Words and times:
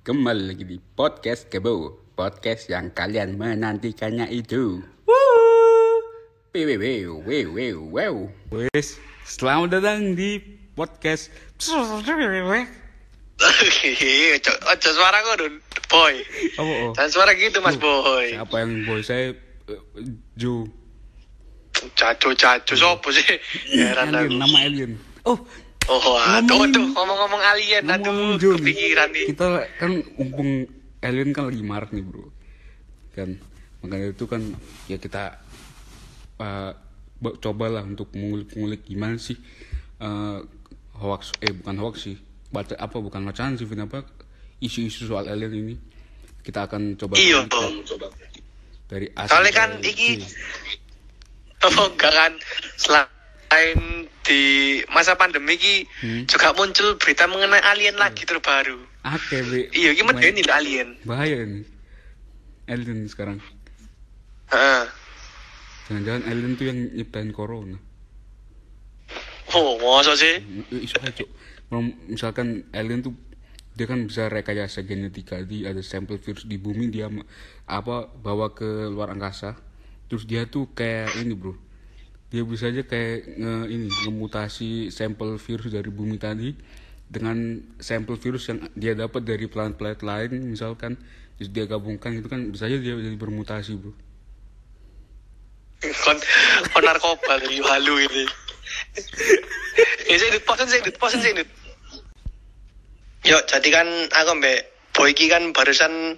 Kembali 0.00 0.48
lagi 0.48 0.64
di 0.64 0.80
podcast 0.80 1.52
Kebo 1.52 1.92
Podcast 2.16 2.72
yang 2.72 2.88
kalian 2.88 3.36
menantikannya 3.36 4.32
itu 4.32 4.80
wow, 7.20 7.46
wow, 7.52 7.76
wow. 7.84 8.14
Wes, 8.48 8.96
selamat 9.28 9.76
datang 9.76 10.16
di 10.16 10.40
podcast 10.72 11.28
Ojo 11.60 12.00
ojo 14.72 14.88
suara 14.88 15.20
dun, 15.36 15.60
boy. 15.92 16.14
Apa 16.56 16.64
oh? 16.64 16.96
Jangan 16.96 17.10
suara 17.12 17.36
gitu 17.36 17.60
mas 17.60 17.76
boy. 17.76 18.40
Siapa 18.40 18.56
yang 18.56 18.72
boy 18.88 19.04
saya 19.04 19.36
Ju 20.32 20.64
Caco 21.92 22.32
caco 22.32 22.72
sopo 22.72 23.12
sih? 23.12 23.36
Heran 23.76 24.08
Alien, 24.16 24.32
aku. 24.32 24.40
nama 24.48 24.58
alien 24.64 24.92
Oh, 25.28 25.36
Oh 25.88 26.18
aduh 26.20 26.68
tuh 26.70 26.86
ngomong-ngomong 26.92 27.42
alien 27.42 27.82
ngomong 27.88 28.36
aduh 28.36 28.38
Jun 28.38 28.58
kepikiran 28.60 29.08
nih. 29.14 29.26
Kita 29.32 29.46
kan 29.80 29.92
mumpung 30.18 30.68
alien 31.00 31.30
kan 31.32 31.48
lagi 31.48 31.62
marak 31.64 31.90
nih 31.96 32.04
bro. 32.04 32.28
Kan, 33.16 33.40
makanya 33.82 34.14
itu 34.14 34.24
kan 34.28 34.42
ya 34.86 35.00
kita 35.00 35.40
uh, 36.38 36.72
cobalah 37.42 37.82
untuk 37.82 38.12
mengulik-ngulik 38.14 38.86
gimana 38.86 39.18
sih 39.18 39.34
uh, 39.98 40.40
hoax 40.94 41.34
eh 41.42 41.50
bukan 41.50 41.76
hoax 41.82 41.96
sih 42.06 42.16
baca 42.54 42.78
apa 42.78 42.96
bukan 43.02 43.26
bacaan 43.26 43.58
sih 43.58 43.66
apa 43.66 44.04
isu-isu 44.60 45.08
soal 45.08 45.26
alien 45.26 45.54
ini. 45.56 45.76
Kita 46.40 46.64
akan 46.70 46.96
coba 46.96 47.20
Iya. 47.20 47.44
dari 48.90 49.06
A 49.14 49.28
Soalnya 49.28 49.52
kan 49.54 49.70
iki 49.84 50.18
oh 51.66 51.86
enggak 51.92 52.10
kan 52.10 52.32
selain 52.80 53.99
di 54.30 54.42
masa 54.88 55.18
pandemi 55.18 55.58
ki 55.58 55.76
Hmm. 55.98 56.22
juga 56.30 56.54
muncul 56.54 56.94
berita 56.94 57.26
mengenai 57.26 57.58
alien 57.66 57.98
lagi 57.98 58.22
terbaru. 58.22 58.78
Ake, 59.02 59.42
Be. 59.42 59.60
Iya, 59.74 59.90
ini 59.90 60.02
medeni 60.06 60.40
lho 60.40 60.52
alien. 60.54 60.88
bahaya 61.02 61.42
ini 61.42 61.66
alien 62.70 63.10
sekarang 63.10 63.42
Heeh. 64.46 64.84
jangan-jangan 65.88 66.22
alien 66.30 66.52
tuh 66.54 66.66
yang 66.70 66.78
nyiptain 66.94 67.34
corona 67.34 67.74
Oh, 69.50 69.74
masa 69.82 70.14
sih? 70.14 70.38
Isu 70.70 70.94
aja, 71.02 71.26
misalkan 72.06 72.70
alien 72.70 73.02
tuh 73.02 73.18
dia 73.74 73.90
kan 73.90 74.06
bisa 74.06 74.30
rekayasa 74.30 74.86
genetika 74.86 75.42
di 75.42 75.66
ada 75.66 75.82
sampel 75.82 76.22
virus 76.22 76.46
di 76.46 76.54
bumi 76.54 76.86
dia 76.86 77.10
apa 77.64 78.06
bawa 78.12 78.52
ke 78.52 78.86
luar 78.86 79.10
angkasa 79.10 79.56
terus 80.06 80.22
dia 80.22 80.44
tuh 80.44 80.68
kayak 80.70 81.16
ini 81.16 81.32
bro 81.32 81.54
dia 82.30 82.42
bisa 82.46 82.70
aja 82.70 82.86
kayak 82.86 83.36
nge 83.36 83.54
ini 83.74 83.86
ngemutasi 84.06 84.94
sampel 84.94 85.34
virus 85.36 85.70
dari 85.74 85.90
bumi 85.90 86.16
tadi 86.16 86.54
dengan 87.10 87.58
sampel 87.82 88.14
virus 88.22 88.46
yang 88.46 88.70
dia 88.78 88.94
dapat 88.94 89.26
dari 89.26 89.50
planet-planet 89.50 90.00
lain 90.06 90.46
misalkan 90.46 90.94
terus 91.34 91.50
dia 91.50 91.66
gabungkan 91.66 92.14
itu 92.14 92.30
kan 92.30 92.54
bisa 92.54 92.70
aja 92.70 92.78
dia 92.78 92.94
jadi 92.94 93.18
bermutasi 93.18 93.74
bro. 93.74 93.90
Kon 96.06 96.18
kon 96.70 96.84
narkoba 96.86 97.34
lho 97.42 97.66
halu 97.66 97.94
ini. 98.06 98.24
Ya 100.06 100.14
saya 100.22 100.38
dut 100.38 100.44
posen 100.46 100.70
saya 100.70 100.80
dut 100.86 100.96
posen 101.02 101.18
saya 101.18 101.34
dut 101.42 101.50
yo 103.24 103.36
jadi 103.44 103.68
kan 103.68 103.86
aku 104.08 104.32
mbak 104.40 104.58
boy 104.96 105.12
iki 105.12 105.28
kan 105.28 105.52
barusan 105.52 106.16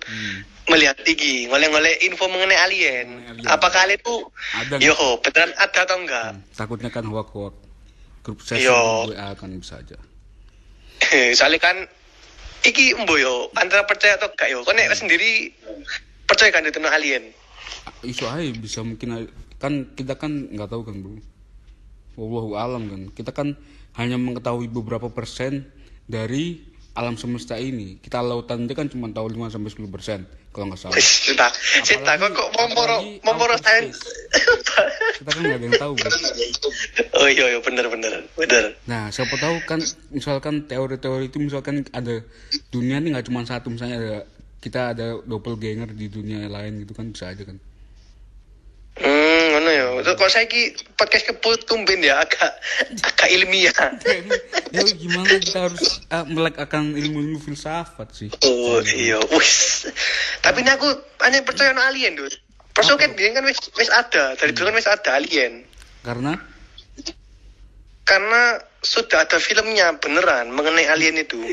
melihat 0.71 0.97
iki 1.09 1.51
ngoleh-ngoleh 1.51 2.07
info 2.07 2.31
mengenai 2.31 2.59
alien. 2.59 3.07
Mengenai 3.11 3.31
alien. 3.43 3.47
apakah 3.51 3.81
alien 3.83 3.99
itu 3.99 4.15
Ada 4.55 4.75
yo 4.79 4.95
beneran 5.19 5.51
ada 5.59 5.81
atau 5.83 5.97
enggak? 5.99 6.31
Takutnya 6.55 6.91
kan 6.93 7.05
hoak-hoak. 7.07 7.55
Grup 8.23 8.39
sesi. 8.39 8.71
WA 8.71 9.35
kan 9.35 9.51
bisa 9.51 9.83
aja. 9.83 9.99
Soalnya 11.39 11.59
kan 11.59 11.77
iki 12.63 12.95
mbo 12.95 13.19
yo 13.19 13.51
antara 13.59 13.83
percaya 13.83 14.15
atau 14.15 14.31
enggak 14.31 14.49
yo. 14.55 14.63
Kau 14.63 14.75
nek 14.75 14.95
sendiri 14.95 15.51
percaya 16.31 16.55
kan 16.55 16.63
itu 16.63 16.79
alien? 16.79 17.35
Isu 18.07 18.31
aja 18.31 18.47
bisa 18.55 18.87
mungkin 18.87 19.27
kan 19.59 19.91
kita 19.99 20.15
kan 20.15 20.51
nggak 20.55 20.71
tahu 20.71 20.87
kan 20.87 21.03
bro 21.03 21.19
wallahu 22.15 22.55
alam 22.55 22.83
kan. 22.87 23.03
Kita 23.11 23.35
kan 23.35 23.59
hanya 23.99 24.17
mengetahui 24.17 24.71
beberapa 24.71 25.11
persen 25.11 25.67
dari 26.07 26.72
alam 26.93 27.17
semesta 27.17 27.57
ini 27.57 27.97
kita 28.05 28.21
lautan 28.21 28.69
aja 28.69 28.75
kan 28.77 28.89
cuma 28.93 29.09
tahu 29.09 29.33
5 29.33 29.57
sampai 29.57 29.71
10 29.73 29.89
persen 29.89 30.21
kalau 30.53 30.69
nggak 30.69 30.81
salah 30.85 31.01
Cinta, 31.01 31.49
cinta, 31.81 32.13
kok 32.21 32.29
kok 32.37 32.49
momporo 32.53 33.01
outer 33.25 33.57
sains. 33.65 33.97
kita 35.17 35.31
kan 35.33 35.41
nggak 35.41 35.57
ada 35.57 35.67
yang 35.73 35.81
tahu 35.81 35.93
bro 35.97 36.11
oh 37.17 37.29
iya, 37.33 37.45
iya, 37.57 37.61
bener, 37.65 37.87
bener, 37.89 38.13
bener. 38.37 38.65
nah 38.85 39.09
siapa 39.09 39.33
tahu 39.41 39.57
kan 39.65 39.81
misalkan 40.13 40.69
teori-teori 40.69 41.33
itu 41.33 41.41
misalkan 41.41 41.89
ada 41.97 42.21
dunia 42.69 43.01
ini 43.01 43.17
nggak 43.17 43.33
cuma 43.33 43.49
satu 43.49 43.73
misalnya 43.73 43.97
ada 43.97 44.17
kita 44.61 44.93
ada 44.93 45.07
doppelganger 45.25 45.97
di 45.97 46.13
dunia 46.13 46.45
lain 46.47 46.85
gitu 46.85 46.93
kan 46.93 47.09
bisa 47.09 47.33
aja 47.33 47.43
kan 47.49 47.57
ngono 49.63 49.71
ya. 49.71 49.87
Terus 50.03 50.19
Kok 50.19 50.31
saya 50.31 50.47
ki 50.51 50.63
podcast 50.99 51.25
kebut 51.31 51.63
tumben 51.71 52.03
ya 52.03 52.19
agak 52.19 52.51
agak 53.07 53.29
ilmiah. 53.31 53.71
ya 54.75 54.83
gimana 54.83 55.39
kita 55.39 55.71
harus 55.71 56.03
uh, 56.11 56.27
melek 56.27 56.59
akan 56.59 56.99
ilmu-ilmu 56.99 57.39
filsafat 57.39 58.11
sih 58.11 58.29
Oh 58.43 58.83
iya, 58.83 59.23
wis. 59.31 59.87
Tapi 60.43 60.67
ini 60.67 60.71
aku 60.75 60.91
hanya 61.23 61.47
percaya 61.47 61.71
no 61.71 61.83
alien, 61.87 62.19
Dut. 62.19 62.35
Persoket 62.75 63.15
dia 63.15 63.31
kan 63.31 63.47
wis 63.47 63.63
wis 63.79 63.91
ada, 63.93 64.35
dari 64.35 64.51
dulu 64.51 64.75
kan 64.75 64.77
wis 64.83 64.91
ada 64.91 65.11
alien. 65.15 65.63
karena 66.03 66.35
Karena 68.03 68.59
sudah 68.83 69.23
ada 69.23 69.39
filmnya 69.39 69.95
beneran 70.03 70.51
mengenai 70.51 70.91
alien 70.91 71.23
itu. 71.23 71.39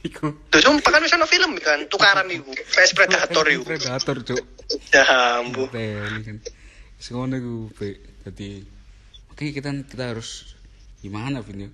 Iku 0.00 0.32
Tuh, 0.48 0.60
sumpah 0.60 0.96
kan 0.96 1.00
wis 1.00 1.16
ada 1.16 1.24
film 1.24 1.56
kan, 1.56 1.88
tukaran 1.88 2.28
itu. 2.28 2.44
PS 2.76 2.92
Predator 2.92 3.44
itu. 3.48 3.64
predator 3.64 4.16
cuk 4.20 4.44
Ya 4.92 5.02
ampun. 5.42 5.66
Gue 7.00 7.64
pe 7.72 7.88
jadi 8.22 8.50
oke 9.30 9.44
kita 9.50 9.72
kita 9.84 10.04
harus 10.06 10.52
gimana 11.00 11.40
Vin 11.40 11.64
ya 11.64 11.70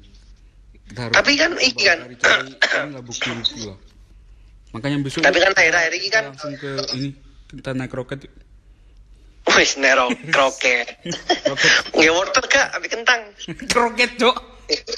kita 0.87 1.01
harus 1.03 1.15
Tapi 1.15 1.33
kan 1.35 1.51
iki 1.59 1.83
kan. 1.83 1.99
cari 2.01 2.17
cari 2.55 2.91
lah 2.91 3.03
bukti-bukti 3.03 3.61
lah 3.67 3.79
makanya 4.71 5.03
besok 5.03 5.21
Tapi 5.21 5.39
kan 5.39 5.53
akhir-akhir 5.53 5.93
ini 5.93 6.09
kan 6.09 6.25
langsung 6.31 6.55
ke 6.55 6.71
ini 6.95 7.09
kita 7.49 7.71
naik 7.73 7.91
roket 7.91 8.27
wis 9.49 9.79
nero 9.79 10.11
kroket. 10.29 10.99
roket 11.47 11.73
Nggak 11.93 12.13
wortel 12.13 12.45
gak, 12.45 12.67
tapi 12.73 12.87
kentang. 12.87 13.21
roket 13.79 14.11
cuk 14.17 14.37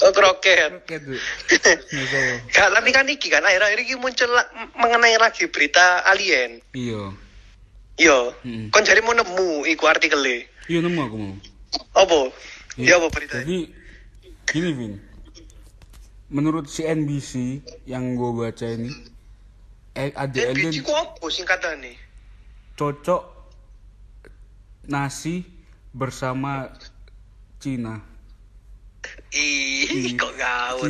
Oh, 0.01 0.09
kroket. 0.09 0.81
roket 0.81 1.01
tuh 1.05 1.13
Nggak 1.93 2.07
tahu. 2.09 2.33
Gak, 2.49 2.69
tapi 2.73 2.89
kan 2.89 3.05
iki 3.05 3.29
kan 3.29 3.45
akhir-akhir 3.45 3.79
ini 3.79 3.93
muncul 3.95 4.25
mengenai 4.73 5.13
lagi 5.15 5.45
berita 5.45 6.01
alien. 6.03 6.57
iya 6.73 7.13
Yo, 7.99 8.31
Mm-mm. 8.47 8.71
kon 8.71 8.87
jari 8.87 9.03
mau 9.03 9.11
nemu 9.11 9.67
iku 9.67 9.83
artikelnya. 9.91 10.47
iya 10.71 10.79
nemu 10.79 10.99
aku 11.03 11.17
mau 11.19 11.35
Apa? 11.99 12.31
Iya. 12.79 12.95
Ya 12.95 13.03
apa 13.03 13.07
berita? 13.11 13.43
Jadi 13.43 13.75
gini 14.47 14.69
Vin, 14.71 14.93
menurut 16.31 16.71
CNBC 16.71 17.59
yang 17.83 18.15
gue 18.15 18.31
baca 18.31 18.65
ini, 18.71 18.87
eh, 19.99 20.15
ada 20.15 20.31
alien 20.31 20.71
biji 20.71 20.79
ku 20.79 20.95
apa 20.95 21.27
singkatannya? 21.27 21.93
cocok 22.79 23.21
nasi 24.87 25.43
bersama 25.91 26.71
Cina. 27.59 27.99
Ih, 29.35 30.15
kok 30.21 30.33
gaul. 30.39 30.87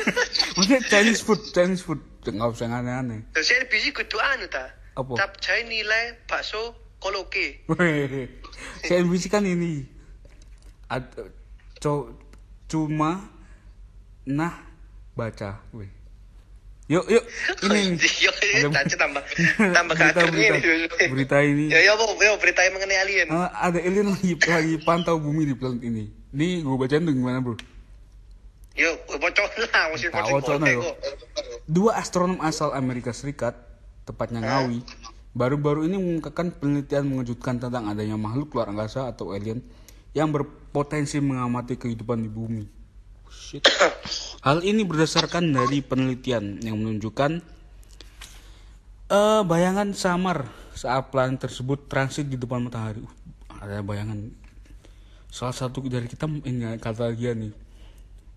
Maksudnya 0.54 0.80
Chinese 0.86 1.20
food, 1.26 1.42
Chinese 1.50 1.82
food, 1.82 1.98
nggak 2.22 2.54
usah 2.54 2.70
aneh-aneh. 2.70 3.26
Biji 3.66 3.90
kudu 3.90 4.22
anu 4.22 4.46
ta. 4.46 4.83
Apa? 4.94 5.12
Cap 5.18 5.32
jai 5.42 5.66
nilai 5.66 6.14
bakso 6.30 6.74
koloke. 7.02 7.66
Weh, 7.66 8.30
CNBC 8.86 9.26
kan 9.26 9.42
ini, 9.42 9.82
ad, 10.86 11.10
co, 11.82 12.14
cuma 12.70 13.26
nah 14.24 14.54
baca, 15.12 15.60
weh. 15.74 15.90
Yuk, 16.84 17.08
yuk, 17.08 17.24
ini. 17.64 17.96
Yo, 18.20 18.30
Ada- 18.60 18.84
tadi 18.84 18.94
tambah 19.00 19.22
tambah 19.76 19.94
berita, 19.96 20.20
berita, 20.28 20.56
ini. 20.60 21.08
berita 21.08 21.36
ini. 21.40 21.64
Ya 21.72 21.80
ya? 21.80 21.96
Ya 21.96 22.36
berita 22.36 22.60
mengenai 22.68 22.98
alien. 23.00 23.26
Ah, 23.32 23.48
ada 23.72 23.80
alien 23.80 24.12
lagi 24.12 24.36
lagi 24.36 24.76
pantau 24.84 25.16
bumi 25.16 25.48
di 25.48 25.56
planet 25.56 25.80
ini. 25.80 26.12
Ini 26.36 26.60
gue 26.60 26.76
bacain 26.76 27.00
tuh 27.02 27.14
gimana 27.16 27.40
bro? 27.40 27.56
Yo, 28.74 28.90
bocor 29.06 29.48
lah 29.70 29.84
mesti 29.94 30.10
Tak 30.12 30.28
bocor. 30.28 30.58
Dua 31.64 31.94
astronom 31.96 32.36
asal 32.44 32.74
Amerika 32.76 33.14
Serikat, 33.16 33.54
tepatnya 34.04 34.44
Ngawi, 34.44 34.84
baru-baru 35.32 35.88
ini 35.88 35.96
mengungkapkan 35.98 36.52
penelitian 36.54 37.08
mengejutkan 37.08 37.58
tentang 37.58 37.90
adanya 37.90 38.14
makhluk 38.14 38.54
luar 38.54 38.70
angkasa 38.70 39.10
atau 39.10 39.34
alien 39.34 39.64
yang 40.14 40.30
berpotensi 40.30 41.18
mengamati 41.18 41.74
kehidupan 41.74 42.22
di 42.22 42.30
bumi. 42.30 42.64
Shit. 43.28 43.66
Hal 44.46 44.62
ini 44.62 44.86
berdasarkan 44.86 45.50
dari 45.50 45.82
penelitian 45.82 46.62
yang 46.62 46.78
menunjukkan 46.78 47.42
eh 49.04 49.42
bayangan 49.44 49.92
samar 49.92 50.48
saat 50.72 51.10
planet 51.12 51.48
tersebut 51.50 51.90
transit 51.90 52.28
di 52.28 52.38
depan 52.38 52.62
matahari. 52.62 53.02
Uh, 53.02 53.12
ada 53.58 53.80
bayangan 53.80 54.30
salah 55.34 55.56
satu 55.56 55.82
dari 55.90 56.06
kita 56.06 56.30
ini 56.46 56.78
kata 56.78 57.10
dia 57.10 57.34
nih 57.34 57.63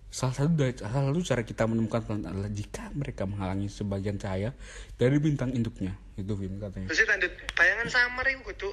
salah 0.08 0.32
satu 0.32 0.50
dari- 0.52 0.74
salah 0.74 1.12
satu 1.12 1.20
cara 1.22 1.42
kita 1.42 1.68
menemukan 1.68 2.00
planet 2.00 2.26
adalah 2.26 2.48
jika 2.48 2.88
mereka 2.92 3.28
menghalangi 3.28 3.68
sebagian 3.68 4.16
cahaya 4.16 4.56
dari 4.96 5.16
bintang 5.18 5.52
induknya. 5.52 5.92
Itu 6.16 6.32
Vin 6.34 6.56
katanya. 6.56 6.88
Terus 6.88 7.04
lanjut. 7.04 7.32
Bayangan 7.54 7.86
samar 7.86 8.24
iku 8.26 8.42
kudu 8.48 8.70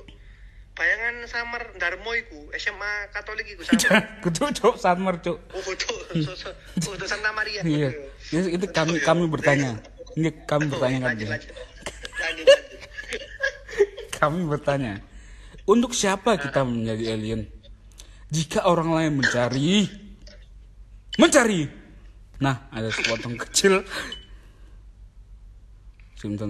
bayangan 0.75 1.23
samar 1.23 1.61
Darmo 1.79 2.11
iku 2.11 2.51
SMA 2.53 2.93
Katolik 3.11 3.47
iku 3.47 3.63
samar. 3.63 4.03
kudu 4.23 4.39
cok 4.51 4.75
samar 4.75 5.15
cok 5.19 5.37
Oh 5.51 5.61
kudu 5.61 5.87
so- 6.23 6.35
so- 6.35 6.55
kudu 6.81 7.03
Santa 7.03 7.31
Maria. 7.31 7.61
iya. 7.67 7.91
Itu, 8.31 8.47
itu 8.55 8.65
kami 8.71 8.99
kami 8.99 9.27
bertanya. 9.27 9.75
Ini 10.15 10.31
kami 10.47 10.71
bertanya 10.71 11.11
kan 11.11 11.15
kami 14.15 14.47
bertanya 14.47 15.03
untuk 15.67 15.91
siapa 15.91 16.39
kita 16.39 16.63
menjadi 16.63 17.13
alien? 17.13 17.41
Jika 18.31 18.65
orang 18.65 18.95
lain 18.95 19.11
mencari 19.21 19.85
mencari 21.15 21.67
nah 22.35 22.67
ada 22.69 22.91
sepotong 22.91 23.39
kecil 23.39 23.83
sebentar 26.15 26.47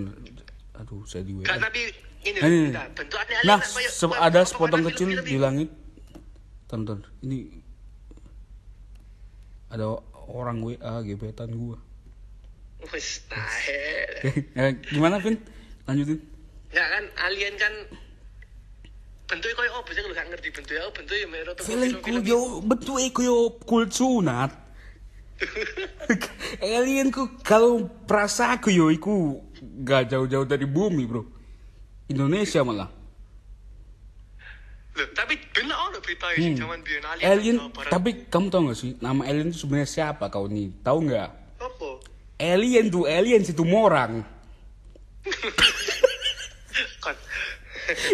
aduh 0.76 1.06
saya 1.06 1.24
di 1.24 1.32
WA. 1.32 1.46
Tapi 1.48 1.82
ini 2.26 2.40
Nah, 2.42 2.50
ini. 2.50 2.70
nah, 2.74 2.86
Nah, 3.46 3.60
se- 3.64 4.12
ada 4.12 4.42
sepotong 4.44 4.84
kecil 4.84 5.24
di 5.24 5.38
langit. 5.38 5.70
Tonton, 6.66 7.06
ini 7.22 7.62
ada 9.70 9.96
orang 10.28 10.60
WA 10.60 11.00
gebetan 11.02 11.54
gua. 11.54 11.78
Wes, 12.92 13.24
tahe. 13.30 13.82
Eh, 14.60 14.74
gimana, 14.90 15.22
Vin? 15.22 15.38
Lanjutin. 15.86 16.18
Enggak 16.70 16.88
kan 16.92 17.04
alien 17.24 17.56
kan 17.56 17.74
bentuknya 19.26 19.56
kayak 19.58 19.74
apa 19.74 19.90
sih 19.90 20.02
kalau 20.06 20.16
gak 20.16 20.28
ngerti 20.30 20.48
bentuknya 20.54 20.82
oh 20.86 20.94
bentuknya 20.94 21.28
merah 21.28 21.54
tuh 21.58 21.64
Filmku 21.66 22.10
yo 22.22 22.40
bentuk 22.62 22.98
iku 23.02 23.20
yo 23.26 23.38
kul 23.66 23.90
sunat. 23.90 24.52
Alien 26.64 27.12
ku 27.12 27.28
kalau 27.44 27.90
perasa 28.08 28.56
aku 28.56 28.70
yo 28.72 28.94
iku 28.94 29.42
gak 29.84 30.14
jauh-jauh 30.14 30.48
dari 30.48 30.64
bumi, 30.70 31.04
Bro. 31.10 31.24
Indonesia 32.08 32.62
malah. 32.62 32.90
Loh, 34.96 35.10
tapi 35.12 35.36
bener 35.52 35.76
ono 35.76 36.00
berita 36.00 36.32
sih 36.40 36.56
zaman 36.56 36.80
biyen 36.80 37.04
alien. 37.04 37.20
Hmm. 37.20 37.34
Alien, 37.36 37.56
tapi 37.92 38.10
kamu 38.32 38.48
tahu 38.48 38.62
gak 38.72 38.80
sih 38.80 38.96
nama 39.04 39.28
alien 39.28 39.52
itu 39.52 39.68
sebenarnya 39.68 39.90
siapa 39.92 40.32
kau 40.32 40.48
nih? 40.48 40.72
Tahu 40.80 41.00
nggak? 41.12 41.30
apa? 41.60 41.90
Alien 42.40 42.86
tuh 42.88 43.04
alien 43.04 43.44
situ 43.44 43.66
orang. 43.68 44.24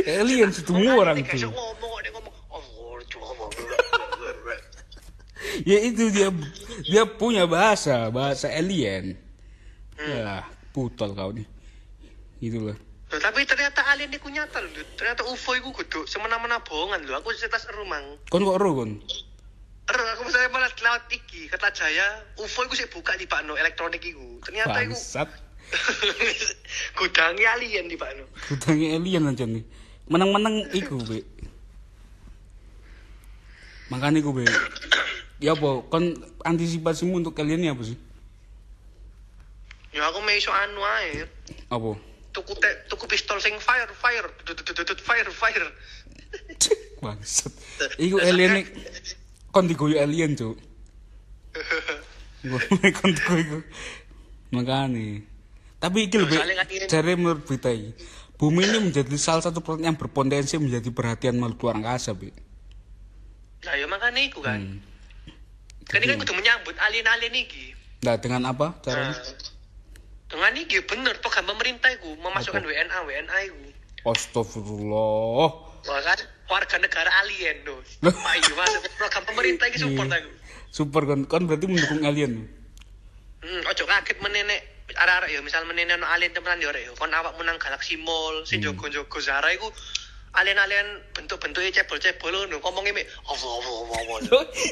Alien 0.07 0.49
situ 0.51 0.71
orang 0.75 1.17
tuh. 1.23 1.51
ngomong 1.51 1.91
dia 2.03 2.11
ngomong 2.11 2.33
oh 2.51 2.99
cuma 3.07 3.25
ngomong. 3.31 3.51
Ya 5.67 5.77
itu 5.83 6.09
dia 6.09 6.29
dia 6.85 7.03
punya 7.05 7.45
bahasa, 7.45 8.09
bahasa 8.09 8.49
alien. 8.49 9.17
Ya, 10.01 10.47
putol 10.73 11.13
kau 11.13 11.29
nih. 11.35 11.45
Itulah. 12.41 12.77
Loh, 13.11 13.19
tapi 13.19 13.43
ternyata 13.43 13.83
alien 13.91 14.09
itu 14.09 14.27
nyata 14.31 14.63
loh. 14.63 14.71
Ternyata 14.97 15.21
UFO 15.27 15.51
itu 15.53 15.69
kudu 15.69 16.07
semena-mena 16.07 16.63
bohongan 16.63 17.05
loh. 17.05 17.19
Aku 17.19 17.35
cerita 17.35 17.59
seru 17.61 17.83
mang. 17.85 18.17
Kon 18.31 18.47
kok 18.47 18.57
ero 18.57 18.71
kon? 18.73 18.91
Aku 19.91 20.23
misalnya 20.23 20.49
malah 20.55 20.71
lewat 20.71 21.11
iki, 21.11 21.51
kata 21.51 21.67
Jaya, 21.75 22.23
UFO 22.39 22.63
itu 22.63 22.79
sih 22.79 22.87
buka 22.87 23.11
di 23.19 23.27
Pak 23.27 23.43
No, 23.43 23.59
elektronik 23.59 23.99
itu. 23.99 24.39
Ternyata 24.39 24.87
itu. 24.87 24.95
gudangnya 26.97 27.47
alien 27.57 27.85
di 27.87 27.95
Pak 27.95 28.09
No. 28.17 28.25
Hutangnya 28.51 28.97
alien 28.97 29.29
aja 29.31 29.45
nih. 29.47 29.63
Menang-menang 30.11 30.67
iku, 30.75 30.99
Be. 31.07 31.23
Makanya 33.89 34.19
iku, 34.19 34.31
Be. 34.35 34.43
Ya 35.41 35.57
apa, 35.57 35.81
kon 35.89 36.13
antisipasimu 36.45 37.17
untuk 37.17 37.33
kalian 37.33 37.65
ini 37.65 37.73
apa 37.73 37.81
sih? 37.81 37.97
Ya 39.91 40.07
aku 40.07 40.21
mau 40.21 40.31
iso 40.35 40.53
anu 40.53 40.81
ae. 40.85 41.25
Apa? 41.67 41.97
Tuku 42.31 42.53
te, 42.61 42.69
tuku 42.87 43.03
pistol 43.09 43.41
sing 43.43 43.57
fire, 43.59 43.91
fire, 43.91 44.29
dut 44.47 44.55
dut 44.55 44.71
dut 44.71 44.87
dut, 44.87 44.99
fire, 45.01 45.27
fire. 45.33 45.67
Bangsat. 47.03 47.51
Iku 47.97 48.21
alien 48.21 48.61
nih. 48.61 48.65
Kon 49.51 49.67
digoyo 49.67 49.99
alien, 49.99 50.37
Cuk. 50.37 50.55
Gue 52.47 52.91
kon 52.95 53.11
digoyo 53.11 53.41
iku. 53.43 53.59
Tapi 55.81 55.97
iki 56.05 56.21
lebih 56.21 56.37
ini- 56.37 56.85
cari 56.85 57.17
menurut 57.17 57.41
berita 57.41 57.73
ini. 57.73 57.89
Bumi 58.37 58.65
ini 58.65 58.77
menjadi 58.89 59.17
salah 59.17 59.41
satu 59.41 59.61
planet 59.61 59.85
yang 59.85 59.97
berpotensi 59.97 60.57
menjadi 60.57 60.89
perhatian 60.89 61.37
makhluk 61.37 61.65
luar 61.65 61.81
angkasa, 61.81 62.13
Be. 62.13 62.29
Lah 63.61 63.73
ya 63.77 63.85
makanya 63.85 64.21
iku 64.21 64.41
kan. 64.41 64.57
Hmm. 64.61 64.77
Kan 65.85 66.01
ini 66.01 66.13
kan 66.13 66.17
kudu 66.21 66.33
menyambut 66.33 66.73
alien-alien 66.77 67.33
iki. 67.37 67.73
Nah, 68.01 68.17
dengan 68.17 68.49
apa 68.49 68.77
caranya? 68.81 69.13
Nah, 69.13 69.25
dengan 70.25 70.53
iki 70.57 70.81
bener 70.81 71.17
program 71.21 71.45
pemerintah 71.49 71.89
iku 71.93 72.17
memasukkan 72.17 72.65
Apa? 72.65 72.69
WNA 72.69 72.97
WNA 73.05 73.37
iku. 73.45 73.61
Astagfirullah. 74.09 75.49
Wah 75.81 76.01
kan 76.01 76.19
warga 76.49 76.77
negara 76.77 77.09
alien 77.21 77.61
tuh. 77.61 77.77
Wah 78.01 78.33
iya 78.33 78.53
masuk 78.53 78.81
program 78.97 79.23
pemerintah 79.27 79.65
iki 79.69 79.77
support 79.77 80.09
Iya. 80.09 80.17
aku. 80.17 80.31
Super 80.71 81.03
kan, 81.05 81.19
kan 81.29 81.41
berarti 81.45 81.65
mendukung 81.69 82.01
alien. 82.01 82.47
Hmm, 83.41 83.61
ojo 83.69 83.83
kaget 83.85 84.17
menenek 84.17 84.61
arek-arek 85.01 85.29
ya 85.33 85.39
misal 85.41 85.65
menenek 85.65 85.97
no 85.97 86.05
alien 86.05 86.31
temenan 86.31 86.61
ya 86.61 86.69
arek 86.69 86.83
ya. 86.85 86.91
Kon 86.95 87.09
awak 87.09 87.33
menang 87.41 87.57
Galaxy 87.57 87.97
Mall 87.97 88.45
sing 88.45 88.61
Hmm. 88.61 88.77
jogo-jogo 88.77 89.17
Zara 89.17 89.49
iku 89.51 89.67
alien-alien 90.31 90.87
bentuk-bentuknya 91.11 91.75
cebol-cebol 91.81 92.31
ngono 92.31 92.63
ngomongnya 92.63 92.95
mek 92.95 93.07
apa 93.27 93.47
apa 93.51 93.71
apa. 93.99 94.15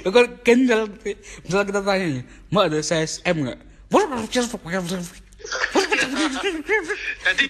Ya 0.06 0.10
kan 0.14 0.26
kan 0.46 0.88
misal, 1.44 1.62
kita 1.68 1.82
tanya 1.84 2.24
mau 2.54 2.64
ada 2.64 2.80
size 2.80 3.20
M 3.28 3.44
nggak? 3.44 3.60
Jadi 7.26 7.44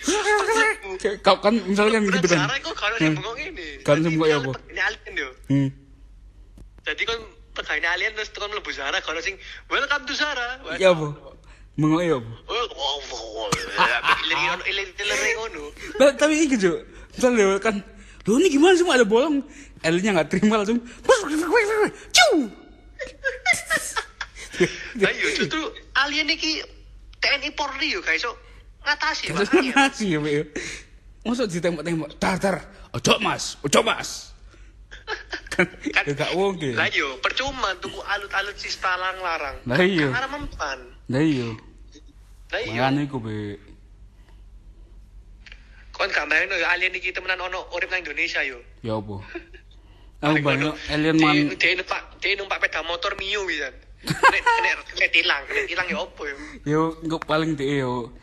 Kau 1.21 1.37
kan 1.41 1.53
misalnya 1.53 2.01
kan 2.01 2.03
gitu 2.09 2.27
kan. 2.33 2.39
Ini. 3.37 3.83
Kan 3.85 4.01
sing 4.01 4.13
bengok 4.17 4.29
ya 4.29 4.37
apa? 4.41 4.51
Ini 4.71 4.81
alien 4.81 5.13
yo. 5.13 5.29
Hmm. 5.49 5.69
Jadi 6.85 7.01
kan 7.05 7.19
pegawai 7.53 7.87
alien 7.93 8.11
terus 8.17 8.29
tekan 8.33 8.49
mlebu 8.49 8.71
Zara 8.73 8.97
kalau 9.05 9.21
sing 9.21 9.35
welcome 9.69 10.05
to 10.09 10.13
Zara. 10.17 10.57
Ya 10.81 10.93
apa? 10.93 11.13
Mengok 11.79 12.01
ya 12.03 12.15
apa? 12.19 12.31
Oh. 12.51 13.47
Nah, 15.99 16.11
tapi 16.15 16.33
ini 16.35 16.45
gitu. 16.51 16.75
Misalnya 17.15 17.55
kan, 17.63 17.79
lo 18.27 18.35
ini 18.39 18.51
gimana 18.51 18.75
sih 18.75 18.83
ada 18.83 19.07
bolong? 19.07 19.39
Aliennya 19.79 20.19
nggak 20.19 20.29
terima 20.31 20.59
langsung. 20.59 20.83
Ciu. 22.11 22.51
Nah, 24.99 25.07
iya 25.07 25.27
justru 25.39 25.59
alien 25.95 26.27
iki 26.27 26.59
TNI 27.23 27.55
Polri 27.55 27.95
yo 27.95 28.03
guys, 28.03 28.19
so 28.19 28.35
ngatasi 28.83 29.31
makanya. 29.31 29.87
nasi 29.87 30.11
ya, 30.11 30.19
Be. 30.19 30.51
Masuk 31.23 31.47
ditembak-tembak. 31.47 32.11
Tar. 32.19 32.59
Ojo 32.91 33.13
mas, 33.23 33.55
ojo 33.63 33.79
mas. 33.85 34.35
kan, 35.53 35.63
Kan- 35.95 36.05
ya 36.09 36.13
gak 36.17 36.31
mungkin. 36.35 36.75
Lah 36.75 36.91
yo 36.91 37.15
percuma 37.23 37.71
tuku 37.79 38.03
alut-alut 38.03 38.57
sista 38.59 38.99
larang-larang. 38.99 39.63
Lah 39.63 39.79
iya. 39.79 40.11
Karena 40.11 40.27
mempan. 40.27 40.79
Nah 41.07 41.21
iya. 41.23 41.49
Lah 42.49 42.59
iya. 42.65 42.89
Makanya 42.89 43.01
iku, 43.05 43.17
Be. 43.21 43.57
Kon 45.93 46.07
gak 46.15 46.31
bayangno 46.31 46.55
yo 46.55 46.67
alien 46.71 46.95
iki 46.95 47.11
temenan 47.11 47.43
ono 47.43 47.67
urip 47.75 47.91
nang 47.91 47.99
Indonesia 47.99 48.39
yo. 48.41 48.63
Ya 48.79 48.95
apa? 48.95 49.19
Aku 50.23 50.39
banyak 50.39 50.73
alien 50.95 51.15
man. 51.19 51.35
Dia 51.59 51.75
numpak, 51.75 52.01
dia 52.23 52.39
numpak 52.39 52.57
sepeda 52.63 52.81
motor 52.87 53.11
Mio 53.19 53.43
bisa. 53.43 53.67
Nek 54.07 54.43
nek 54.63 54.73
nek 54.95 55.09
tilang, 55.11 55.43
nek 55.43 55.67
tilang 55.67 55.87
ya 55.91 55.97
opo 55.99 56.23
yo. 56.23 56.37
Yo, 56.63 56.81
nggak 57.03 57.27
paling 57.27 57.59
deh 57.59 57.83
yo. 57.83 58.15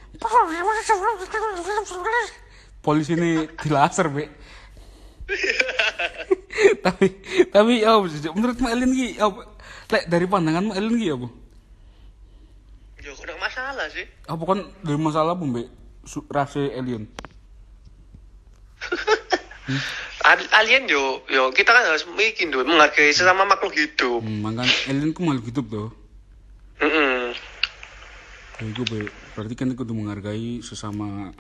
Polisi 2.81 3.13
ini 3.13 3.45
di 3.45 3.69
laser, 3.69 4.09
Be. 4.09 4.25
tapi 6.87 7.13
tapi 7.53 7.83
ya 7.85 8.01
menurutmu 8.33 8.73
alien 8.73 8.93
ki 8.97 9.09
apa? 9.21 9.41
Lek 9.93 10.05
dari 10.09 10.25
pandanganmu 10.25 10.73
alien 10.73 10.97
ki 10.97 11.09
apa? 11.13 11.29
Yo 13.07 13.15
kok 13.15 13.23
nggak 13.23 13.39
masalah 13.39 13.87
sih. 13.95 14.03
Apa 14.27 14.43
kan 14.43 14.67
dari 14.83 14.99
masalah 14.99 15.39
apa, 15.39 15.47
Be? 15.47 15.71
Rasa 16.27 16.59
alien. 16.75 17.07
Al- 20.27 20.51
alien 20.59 20.91
yo 20.91 21.23
yo 21.31 21.55
kita 21.55 21.71
kan 21.71 21.87
harus 21.87 22.03
mikir 22.19 22.51
tuh 22.51 22.67
menghargai 22.67 23.15
sesama 23.15 23.47
makhluk 23.47 23.79
hidup. 23.79 24.27
Hmm, 24.27 24.43
makanya 24.43 24.75
alien 24.91 25.15
ku 25.15 25.23
makhluk 25.23 25.55
hidup 25.55 25.67
tuh. 25.71 25.89
Heeh. 26.83 27.31
Ya, 28.59 28.65
itu 28.75 28.83
Be. 28.91 29.07
Berarti 29.39 29.55
kan 29.55 29.71
itu 29.71 29.95
menghargai 29.95 30.67
sesama 30.67 31.31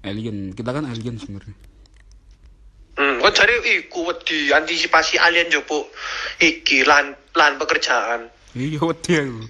alien. 0.00 0.56
Kita 0.56 0.72
kan 0.72 0.88
alien 0.88 1.20
sebenarnya. 1.20 1.52
Hmm, 2.96 3.20
kok 3.20 3.44
cari 3.44 3.60
iku 3.76 4.08
wedi 4.08 4.56
antisipasi 4.56 5.20
alien 5.20 5.52
jopo 5.52 5.84
iki 6.40 6.80
lan 6.88 7.12
lan 7.36 7.60
pekerjaan. 7.60 8.32
Iya, 8.56 8.80
wedi 8.80 9.12
aku. 9.20 9.44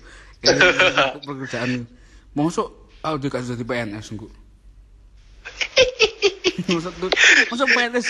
Pekerjaan. 1.26 1.88
Mosok 2.34 2.68
aku 3.04 3.16
dikasih 3.22 3.54
jadi 3.54 3.64
PNS 3.64 4.12
engko. 4.16 4.28
Masa 6.64 6.88
tuh, 6.96 7.10
masa 7.50 7.64
PNS 7.66 8.06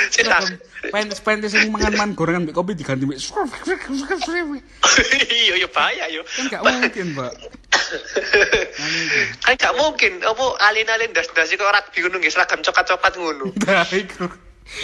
PNS 0.92 1.18
PNS 1.24 1.52
yang 1.58 1.72
mangan-mangan 1.74 2.12
gorengan 2.14 2.42
mbek 2.46 2.54
kopi 2.54 2.76
diganti 2.76 3.08
mbek 3.08 3.18
iya 5.32 5.54
iya 5.58 5.68
bahaya 5.72 6.04
yo 6.12 6.22
kan 6.22 6.44
gak 6.52 6.62
mungkin, 6.62 7.06
Pak. 7.16 7.32
Itu. 7.34 7.48
kan 9.48 9.54
gak 9.58 9.74
mungkin 9.74 10.22
apa 10.22 10.44
alien-alien 10.70 11.16
das-das 11.16 11.56
kok 11.56 11.66
rugby 11.66 11.98
ngono 12.04 12.20
nggih 12.20 12.30
seragam 12.30 12.60
coklat-coklat 12.62 13.14
ngono 13.16 13.46
Nah, 13.64 13.88
iku. 13.90 14.28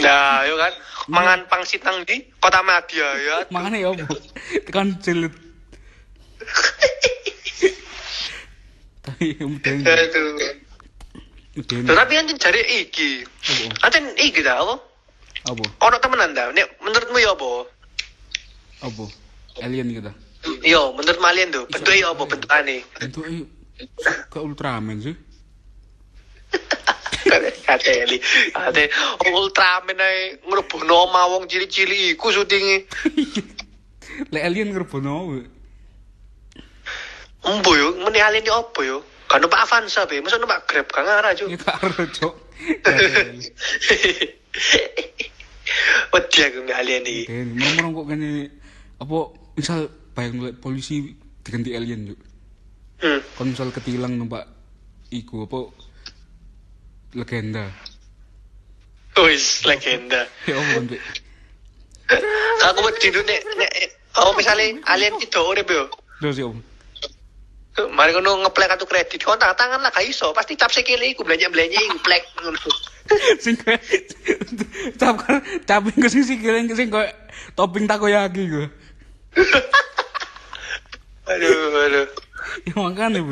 nah 0.02 0.42
yo 0.48 0.56
kan 0.56 0.72
mangan 1.12 1.40
pangsit 1.46 1.84
nang 1.84 2.02
di 2.08 2.26
kota 2.40 2.64
Madia 2.64 3.08
ya 3.20 3.36
Makanya 3.52 3.78
ya, 3.80 3.90
Bu. 3.92 4.16
Tekan 4.66 4.98
cilit. 5.04 5.32
Mudeng. 9.20 9.84
aduh. 9.84 10.32
Loh, 11.60 11.94
tapi 11.94 12.12
kan 12.14 12.26
jari 12.30 12.62
iki? 12.80 13.26
Aten 13.84 14.16
iki 14.16 14.40
dah 14.40 14.62
apa 14.62 14.74
Apa? 15.50 15.64
ono 15.82 15.96
temenan 15.98 16.32
dah 16.32 16.52
nek 16.52 16.78
menurutmu 16.80 17.18
ya 17.18 17.34
apa 17.34 17.48
Apa? 18.80 19.04
Alien 19.60 19.92
kita. 19.92 20.12
yo 20.64 20.96
menurut 20.96 21.20
alien 21.20 21.52
tuh 21.52 21.68
bentuknya 21.68 22.08
apa 22.08 22.22
bentukane 22.24 22.80
eh, 22.80 23.08
ke 24.30 24.38
Ultraman 24.40 25.04
sih. 25.04 25.16
kate 27.66 27.92
li 28.08 28.16
kate 28.50 28.84
Ultraman 29.28 30.00
ae 30.00 30.40
ngrebono 30.40 30.94
omah 31.04 31.24
wong 31.28 31.44
cili-cili 31.44 32.16
iku 32.16 32.32
syutinge 32.32 32.88
Lek 34.32 34.42
alien 34.44 34.72
ngerbono 34.72 35.14
we. 35.28 35.40
Embo 37.40 37.72
yo, 37.72 37.96
meni 38.00 38.20
alien 38.20 38.44
iki 38.44 38.52
apa 38.52 38.80
yo? 38.84 39.00
Kan 39.30 39.38
numpak 39.46 39.62
Avanza 39.62 40.02
be, 40.10 40.18
masa 40.18 40.42
numpak 40.42 40.66
Grab 40.66 40.90
kan 40.90 41.06
arah 41.06 41.30
Ya 41.30 41.46
cuk. 41.46 41.54
gak. 41.54 41.78
Gak 42.82 42.94
ada. 42.98 43.30
Wedi 46.10 46.38
aku 46.42 46.58
alien 46.74 47.06
iki. 47.06 47.30
Oke, 47.30 47.38
ngomong 47.46 47.94
kok 47.94 48.06
kene 48.10 48.30
apa 48.98 49.18
misal 49.54 49.86
bayang 50.18 50.42
lek 50.42 50.58
polisi 50.58 51.14
diganti 51.46 51.78
alien 51.78 52.10
yuk. 52.10 52.20
Hmm. 52.98 53.22
Kon 53.38 53.54
misal 53.54 53.70
ketilang 53.70 54.18
numpak 54.18 54.50
iku 55.14 55.46
apa 55.46 55.70
legenda. 57.14 57.70
Wis 59.14 59.62
legenda. 59.62 60.26
Ya 60.50 60.58
mbek. 60.58 60.98
Aku 62.66 62.78
wedi 62.82 63.14
nek 63.14 63.40
nek 63.54 63.72
oh 64.18 64.34
misale 64.34 64.74
alien 64.90 65.14
itu 65.22 65.38
urip 65.38 65.70
yo. 65.70 65.86
Terus 66.18 66.36
ya 66.42 66.50
om. 66.50 66.58
Mari 68.00 68.16
kono 68.16 68.40
ngeplek 68.40 68.72
kartu 68.72 68.88
kredit, 68.88 69.20
kon 69.20 69.36
tangan 69.36 69.52
tangan 69.60 69.84
lah 69.84 69.92
gak 69.92 70.08
iso, 70.08 70.32
pasti 70.32 70.56
cap 70.56 70.72
sikile 70.72 71.04
iku 71.12 71.20
belanja-belanja 71.20 71.84
iku 71.84 72.00
plek 72.00 72.24
ngono. 72.40 72.56
sing 73.44 73.60
cap 74.96 75.20
cap 75.68 75.84
ke 75.84 76.08
sing 76.08 76.24
sikile 76.24 76.64
sing 76.72 76.88
kowe 76.88 77.04
topping 77.52 77.84
takoyaki 77.84 78.48
gue. 78.48 78.66
Aduh, 81.30 81.52
aduh. 81.86 82.06
Ya 82.66 82.74
makanya 82.80 83.20
bu. 83.20 83.30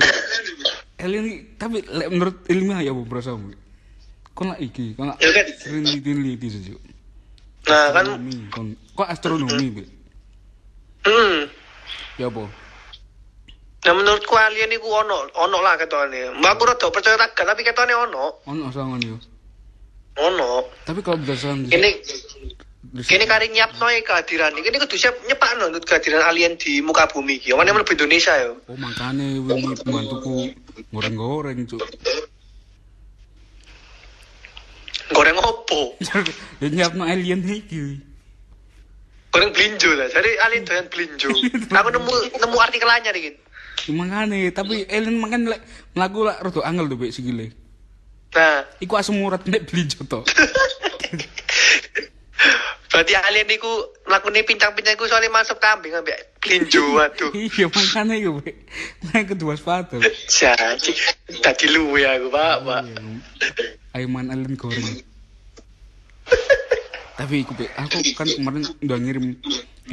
Iki- 1.01 1.59
tapi 1.59 1.83
menurut 2.13 2.45
ilmiah 2.53 2.85
ya 2.85 2.93
bu 2.93 3.09
berasa 3.09 3.33
bu. 3.33 3.57
Kon 4.37 4.53
lah 4.53 4.59
iki, 4.61 4.93
kon 4.95 5.09
lah 5.11 5.17
Ya 5.19 5.33
kan? 5.33 5.49
sering 5.65 5.83
neliti 5.89 6.47
saja. 6.53 6.77
Nah, 7.73 7.89
kan 7.91 8.05
kon 8.53 8.77
kok 8.93 9.09
astronomi 9.09 9.67
bu. 9.73 9.83
hmm. 11.09 11.39
Ya 12.21 12.29
bu. 12.29 12.47
Nah 13.89 13.97
menurutku 13.97 14.37
alien 14.37 14.69
iku 14.69 14.85
ono, 15.01 15.33
ono 15.33 15.65
lah 15.65 15.81
ketone. 15.81 16.37
Mbak 16.37 16.53
aku 16.61 16.63
rada 16.69 16.87
percaya 16.93 17.17
tak 17.17 17.33
gak, 17.33 17.49
tapi 17.49 17.65
ketone 17.65 17.97
ono. 17.97 18.37
Ono 18.45 18.69
sangan 18.69 19.01
yo. 19.01 19.17
Ono. 20.21 20.69
Tapi 20.85 21.01
kalau 21.01 21.17
berdasarkan 21.25 21.73
Ini 21.73 21.91
Kini 22.89 23.25
kari 23.25 23.49
nyiapno 23.49 23.89
e 23.89 24.05
kehadiran. 24.05 24.53
Kini 24.61 24.77
kudu 24.77 24.97
siap 25.01 25.17
nyepakno 25.25 25.73
nut 25.73 25.89
kehadiran 25.89 26.21
alien 26.21 26.61
di 26.61 26.85
muka 26.85 27.09
bumi 27.09 27.41
iki. 27.41 27.57
Mana 27.57 27.73
mlebu 27.73 27.97
Indonesia 27.97 28.37
yo. 28.45 28.61
Oh 28.69 28.77
makanya 28.77 29.25
wingi 29.41 29.73
pembantuku 29.81 30.53
goreng-goreng 30.93 31.65
cuk. 31.65 31.81
Goreng 35.17 35.37
opo? 35.41 35.97
Ya 36.61 36.69
nyiapno 36.69 37.09
alien 37.09 37.41
iki. 37.41 38.05
Goreng 39.33 39.53
blinjo 39.57 39.97
lah. 39.97 40.13
Jadi 40.13 40.31
alien 40.45 40.65
doyan 40.69 40.87
blinjo. 40.93 41.29
Aku 41.81 41.89
nemu 41.89 42.13
nemu 42.37 42.57
artikel 42.61 42.89
anyar 42.89 43.17
iki. 43.17 43.48
Ya 43.87 43.93
makanya, 43.95 44.39
tapi 44.51 44.89
alien 44.89 45.21
makan 45.21 45.53
lek 45.53 45.61
mlaku 45.95 46.27
lak 46.27 46.43
rada 46.43 46.61
angel 46.67 46.91
tuh 46.91 46.99
bek 46.99 47.13
sikile. 47.15 47.55
Nah, 48.35 48.61
Iku 48.83 48.93
asem 48.99 49.17
urat 49.21 49.47
nek 49.47 49.69
beli 49.71 49.89
joto. 49.89 50.25
berarti 52.89 53.15
alien 53.15 53.47
iku 53.55 53.95
mlakune 54.11 54.43
pincang-pincang 54.43 54.99
iku 54.99 55.07
soalnya 55.07 55.31
masuk 55.31 55.63
kambing 55.63 55.95
ambek 55.95 56.35
blinjo. 56.43 56.99
Waduh. 56.99 57.31
iya 57.39 57.71
makanya 57.71 58.15
iku 58.19 58.43
bek. 58.43 58.57
Makanya 59.07 59.27
kedua 59.39 59.53
sepatu. 59.55 60.03
Jadi 60.03 60.93
tadi 61.39 61.67
luwe 61.71 62.03
aku, 62.03 62.27
Pak, 62.35 62.57
Pak. 62.67 62.83
Aiman 63.95 64.35
alien 64.35 64.59
goreng. 64.59 64.83
Tapi 67.19 67.35
iku 67.47 67.55
bek, 67.55 67.71
aku 67.79 67.99
kan 68.19 68.27
kemarin 68.31 68.63
udah 68.83 68.99
ngirim 68.99 69.27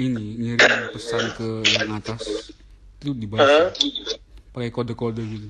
ini, 0.02 0.26
ngirim 0.42 0.74
pesan 0.94 1.30
ke 1.38 1.62
yang 1.78 1.94
atas. 2.02 2.54
Itu 3.06 3.14
dibalas 3.14 3.78
pakai 4.50 4.74
kode-kode 4.74 5.22
gitu. 5.22 5.50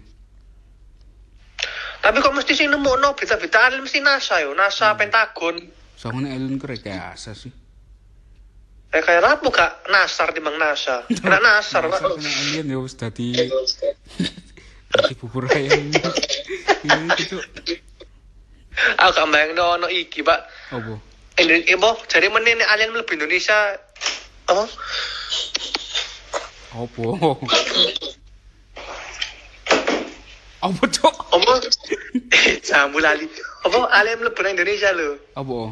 Tapi 2.03 2.19
kok 2.19 2.35
mesti 2.35 2.51
sing 2.51 2.67
nemu 2.67 2.99
no 2.99 3.15
berita-berita 3.15 3.71
alien 3.71 3.87
mesti 3.87 4.03
NASA 4.03 4.43
yo, 4.43 4.51
NASA 4.51 4.91
Pentagon. 4.99 5.55
Soalnya 5.95 6.35
alien 6.35 6.59
keren 6.59 6.83
kayak 6.83 7.15
asa 7.15 7.31
sih. 7.31 7.49
Eh 8.91 8.99
kayak 8.99 9.23
rapu 9.23 9.55
gak 9.55 9.87
nasar 9.87 10.35
timbang 10.35 10.59
NASA. 10.59 11.07
Kena 11.07 11.39
nasar, 11.39 11.87
Pak. 11.87 12.03
Kena 12.03 12.31
alien 12.43 12.75
ya 12.75 12.77
wis 12.83 12.99
dadi 12.99 13.31
dadi 14.91 15.13
bubur 15.15 15.47
ayam. 15.47 15.95
Iya 16.85 17.01
gitu. 17.17 17.41
Aku 18.99 19.09
gak 19.15 19.25
bayangno 19.31 19.79
ono 19.79 19.87
iki, 19.89 20.21
Pak. 20.21 20.39
Apa? 20.75 20.99
Indonesia, 21.39 22.05
jadi 22.11 22.27
menene 22.29 22.67
alien 22.67 22.93
mlebu 22.93 23.15
Indonesia 23.15 23.79
apa? 24.45 24.69
Apa? 26.75 27.03
Apa 30.59 30.83
cok? 30.83 31.15
Apa? 31.31 31.53
Jambu 32.67 32.99
lali. 32.99 33.25
Alien 33.65 34.19
mlebu 34.19 34.39
nang 34.43 34.53
Indonesia 34.59 34.91
lho? 34.91 35.15
Apa? 35.39 35.71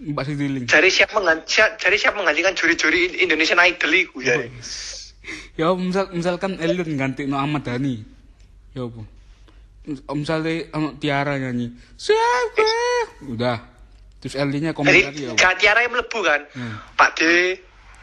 Mbak 0.00 0.24
Siti 0.24 0.46
Ling. 0.48 0.64
Cari 0.64 0.88
siap 0.88 1.12
mengganti 1.12 1.60
cari 1.76 1.96
siap 2.00 2.16
menggantikan 2.16 2.56
juri-juri 2.56 3.20
Indonesian 3.20 3.60
Idol 3.60 3.92
iku 3.92 4.24
ya. 4.24 4.48
Ya 5.60 5.68
misal 5.76 6.08
misalkan 6.16 6.56
alien 6.56 6.96
ganti 6.96 7.28
no 7.28 7.36
Ahmad 7.36 7.66
Dhani. 7.68 8.00
Ya 8.72 8.88
apa? 8.88 9.02
Misalnya 10.14 10.70
ono 10.72 10.96
Tiara 10.96 11.36
nyanyi 11.36 11.74
siapa? 12.00 12.64
Udah. 13.28 13.58
Terus 14.20 14.36
aliennya 14.36 14.76
komentar 14.76 15.12
Jadi 15.16 15.32
ya. 15.32 15.32
gak 15.32 15.56
tiara 15.56 15.80
yang 15.80 15.96
mlebu 15.96 16.20
kan. 16.20 16.40
Hmm. 16.52 16.76
Pak 16.92 17.10
D. 17.16 17.20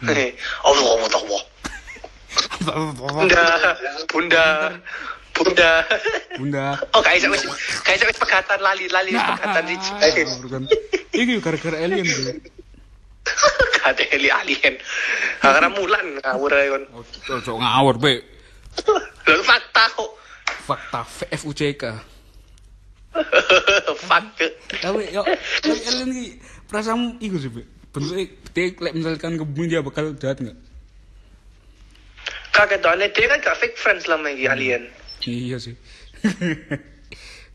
Eh, 0.10 0.34
Allah 0.68 0.86
Allah 0.98 1.10
Allah. 1.14 1.42
Bunda, 2.68 3.46
bunda, 4.12 4.46
bunda. 5.32 5.72
Bunda. 6.36 6.66
Oh, 6.92 7.00
kayak 7.00 7.32
wis 7.32 7.44
kayak 7.88 8.04
wis 8.12 8.20
pegatan 8.20 8.60
lali 8.60 8.92
lali 8.92 9.16
wis 9.16 9.24
pegatan 9.24 9.64
di 9.64 9.76
Ah. 9.78 10.64
Iki 11.16 11.34
gara-gara 11.40 11.78
alien 11.80 12.04
tuh. 12.04 12.36
Kata 13.80 14.04
heli 14.12 14.30
alien. 14.30 14.76
Karena 15.40 15.72
mulan 15.72 16.06
ngawur 16.20 16.52
ae 16.52 16.68
kon. 16.68 16.84
Oh, 16.92 17.04
cok 17.40 17.58
ngawur, 17.58 17.96
Be. 18.00 18.14
Lalu 19.28 19.44
fakta 19.48 19.84
kok. 19.96 20.12
Fakta 20.68 21.00
FUCK. 21.08 21.84
Fakta. 24.04 24.46
Tapi 24.84 25.02
yo, 25.16 25.24
tapi 25.64 25.80
alien 25.88 26.10
iki 26.12 26.28
perasaanmu 26.68 27.24
iku 27.24 27.38
sih, 27.40 27.52
Be. 27.52 27.64
Bentuknya 27.96 28.28
lek 28.84 28.94
misalkan 28.94 29.40
ke 29.40 29.46
bumi 29.48 29.66
dia 29.72 29.82
bakal 29.82 30.14
jahat 30.20 30.38
nggak? 30.44 30.58
Kaget 32.58 32.82
dong, 32.82 32.98
dia 32.98 33.28
kan 33.30 33.38
gak 33.38 33.58
fake 33.62 33.78
friends 33.78 34.10
lama 34.10 34.34
lagi 34.34 34.50
alien. 34.50 34.90
Iya 35.22 35.62
sih. 35.62 35.78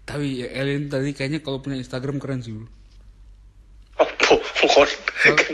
Tapi 0.09 0.47
ya, 0.47 0.49
alien 0.63 0.87
tadi 0.87 1.11
kayaknya 1.11 1.43
kalau 1.43 1.59
punya 1.59 1.75
Instagram 1.75 2.23
keren 2.23 2.39
sih, 2.47 2.55
bro. 2.55 2.71
Oh, 3.99 4.09
bukan. 4.63 4.87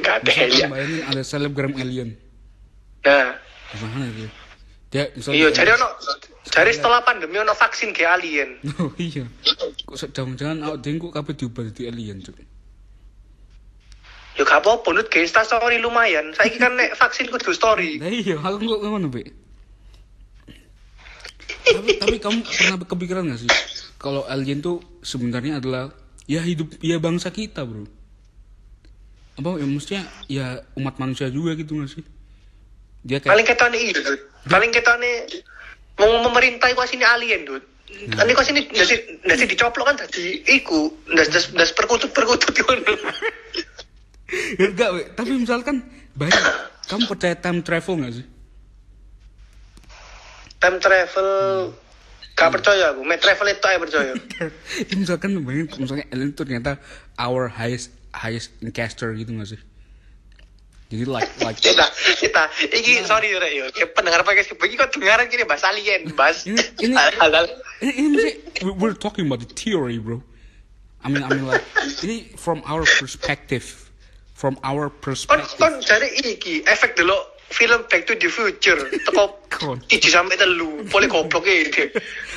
Gak 0.05 0.21
ada 0.21 0.31
ya. 0.53 0.69
bayangin 0.69 1.01
ada 1.09 1.23
selebgram 1.25 1.73
alien. 1.81 2.21
Nah, 3.09 3.41
Gimana 3.73 4.09
dia? 4.13 4.31
Dia 4.89 5.05
misalnya 5.13 5.37
iya, 5.37 5.49
jadi 5.53 5.71
ono, 5.77 5.89
jadi 6.49 6.71
setelah 6.73 7.05
pandemi 7.05 7.37
ono 7.37 7.53
vaksin 7.53 7.93
ke 7.93 8.09
alien. 8.09 8.57
Oh 8.81 8.93
iya. 8.97 9.29
Kok 9.85 10.17
jangan-jangan 10.17 10.65
awak 10.65 10.81
dengku 10.81 11.13
kabeh 11.13 11.37
diubah 11.37 11.69
jadi 11.73 11.93
alien, 11.93 12.25
Cuk. 12.25 12.37
Ya 14.39 14.47
gak 14.47 14.63
apa-apa, 14.63 14.95
nut 14.95 15.11
ke 15.11 15.27
Insta 15.27 15.43
story 15.43 15.83
lumayan. 15.83 16.31
Saya 16.39 16.55
kan 16.55 16.79
nek 16.79 16.95
vaksin 16.95 17.27
kudu 17.27 17.51
story. 17.51 17.99
Nah 17.99 18.07
iya, 18.07 18.39
aku 18.39 18.63
kok 18.63 18.87
ngono, 18.87 19.11
Be. 19.11 19.27
tapi, 21.69 21.91
tapi 22.01 22.17
kamu 22.21 22.39
pernah 22.45 22.77
kepikiran 22.81 23.29
gak 23.29 23.41
sih 23.45 23.51
kalau 24.01 24.25
alien 24.31 24.63
tuh 24.63 24.81
sebenarnya 25.05 25.61
adalah 25.61 25.93
ya 26.25 26.41
hidup 26.45 26.71
ya 26.81 26.97
bangsa 27.01 27.29
kita 27.35 27.65
bro 27.65 27.85
apa 29.39 29.51
ya 29.59 29.67
maksudnya 29.67 30.03
ya 30.27 30.47
umat 30.75 30.99
manusia 30.99 31.31
juga 31.31 31.55
gitu 31.55 31.79
gak 31.79 31.91
sih 31.93 32.05
dia 33.07 33.23
kayak 33.23 33.33
paling 33.33 33.47
ketone 33.47 33.79
iya 33.79 33.95
Dut. 33.95 34.21
paling 34.51 34.71
ketone 34.75 35.13
mau 35.99 36.11
memerintah 36.27 36.71
iku 36.73 36.85
sini 36.87 37.05
alien 37.05 37.45
Dut 37.47 37.65
Nah. 37.89 38.21
Kok 38.21 38.45
sini 38.45 38.69
nasi 38.69 39.01
nasi 39.25 39.49
dicoplok 39.49 39.89
kan 39.89 39.97
tadi 39.97 40.45
iku 40.45 40.93
das 41.09 41.33
das 41.33 41.49
das 41.57 41.73
perkutut 41.73 42.13
perkutut 42.13 42.53
ngono. 42.53 42.93
Ya, 44.29 44.67
enggak 44.69 44.91
we. 44.93 45.03
tapi 45.17 45.33
misalkan 45.35 45.81
banyak 46.13 46.37
kamu 46.85 47.09
percaya 47.09 47.35
time 47.35 47.65
travel 47.65 47.95
gak 48.05 48.15
sih? 48.21 48.27
Time 50.59 50.77
travel 50.83 51.29
gak 52.35 52.51
percaya 52.53 52.95
aku, 52.95 53.03
main 53.03 53.19
travel 53.19 53.47
itu 53.49 53.65
aja 53.65 53.79
percaya. 53.79 54.13
Ya, 54.89 54.95
misalkan 54.95 55.35
bayangin 55.43 55.75
misalnya 55.81 56.05
alien 56.13 56.31
itu 56.31 56.39
ternyata 56.39 56.79
our 57.17 57.49
highest 57.49 57.91
highest 58.13 58.53
encaster 58.61 59.11
gitu 59.15 59.33
gak 59.33 59.49
sih? 59.49 59.61
Jadi 60.89 61.05
like 61.05 61.29
like 61.41 61.57
Kita, 61.61 61.85
kita, 62.17 62.43
iki 62.69 63.05
sorry 63.05 63.33
Rek 63.33 63.53
yo, 63.53 63.65
pendengar 63.93 64.25
podcast 64.25 64.53
begini 64.57 64.77
kok 64.79 64.93
dengaran 64.93 65.29
gini 65.29 65.45
bahas 65.45 65.65
alien, 65.65 66.13
bahas 66.13 66.45
Ini- 66.45 66.57
ini- 66.81 66.97
ini, 67.81 67.91
ini 68.13 68.31
we- 68.61 68.77
we're 68.77 68.97
talking 68.97 69.25
about 69.25 69.41
the 69.41 69.49
theory 69.53 69.97
bro. 69.97 70.21
I 71.01 71.09
mean 71.09 71.23
I 71.23 71.29
mean 71.31 71.45
like 71.45 71.65
ini 72.03 72.33
from 72.37 72.61
our 72.65 72.85
perspective 72.99 73.88
from 74.39 74.55
our 74.63 74.87
Kon 74.87 75.03
perspective 75.03 75.59
kon 75.59 75.75
dari 75.83 76.15
iki 76.23 76.63
efek 76.63 76.95
dulu 76.95 77.19
film 77.51 77.81
Back 77.91 78.07
to 78.07 78.15
the 78.15 78.31
Future 78.31 78.79
teko 79.03 79.35
Kon. 79.51 79.81
iji 79.91 80.13
sampai 80.13 80.37
telu, 80.39 80.85
boleh 80.93 81.09
goblok. 81.09 81.49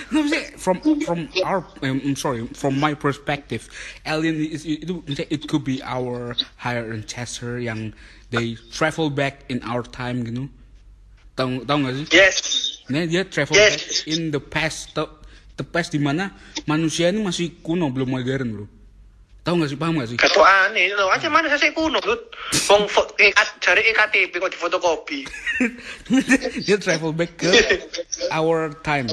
No, 0.10 0.24
maksudnya 0.24 0.56
from 0.58 0.80
from 1.04 1.20
our 1.44 1.62
um, 1.84 2.00
I'm 2.02 2.16
sorry 2.18 2.48
from 2.56 2.80
my 2.80 2.96
perspective, 2.96 3.68
alien 4.08 4.40
is 4.40 4.64
itu 4.66 5.04
it 5.30 5.46
could 5.52 5.68
be 5.68 5.84
our 5.84 6.34
higher 6.58 6.90
ancestor 6.90 7.60
yang 7.60 7.92
they 8.32 8.56
travel 8.72 9.12
back 9.12 9.44
in 9.52 9.60
our 9.68 9.84
time 9.84 10.24
gitu. 10.24 10.48
Tahu 11.36 11.68
tahu 11.68 11.78
nggak 11.86 11.96
sih? 12.02 12.06
Yes. 12.16 12.36
Nah, 12.88 13.04
dia 13.08 13.28
travel 13.28 13.56
Yes. 13.56 13.76
back 13.76 13.84
in 14.08 14.32
the 14.32 14.40
past, 14.42 14.96
the, 14.96 15.08
the 15.60 15.64
past 15.68 15.92
di 15.96 16.00
mana 16.00 16.32
manusia 16.68 17.08
ini 17.12 17.20
masih 17.24 17.60
kuno 17.64 17.92
belum 17.92 18.16
modern 18.16 18.48
bro. 18.52 18.66
Tahu 19.42 19.58
nggak 19.58 19.70
sih 19.74 19.80
paham 19.80 19.98
nggak 19.98 20.10
sih? 20.14 20.18
Kata 20.22 20.42
aneh 20.70 20.94
lho, 20.94 21.10
aja 21.10 21.26
mana 21.26 21.50
saya 21.50 21.74
kuno, 21.74 21.98
Dut. 21.98 22.30
Wong 22.70 22.86
ikat 23.18 23.50
cari 23.58 23.82
EKTP 23.90 24.38
kok 24.38 24.52
di 24.54 24.60
fotokopi. 24.62 25.20
dia 26.70 26.78
travel 26.78 27.10
back 27.10 27.42
ke 27.42 27.50
our 28.38 28.70
time. 28.86 29.10